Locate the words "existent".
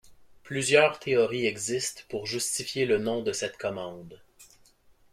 1.45-2.01